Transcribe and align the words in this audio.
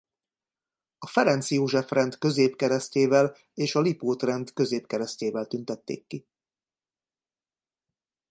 A 0.97 1.07
Ferenc 1.07 1.49
József-rend 1.51 2.17
középkeresztjével 2.17 3.35
és 3.53 3.75
a 3.75 3.79
Lipót-rend 3.81 4.53
középkeresztjével 4.53 5.45
tüntették 5.47 6.07
ki. 6.07 6.25